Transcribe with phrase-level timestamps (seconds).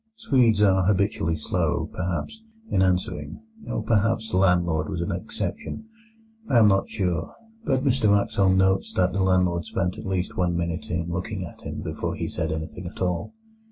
[0.15, 5.85] Swedes are habitually slow, perhaps, in answering, or perhaps the landlord was an exception.
[6.49, 7.35] I am not sure;
[7.65, 11.61] but Mr Wraxall notes that the landlord spent at least one minute in looking at
[11.61, 13.35] him before he said anything at all.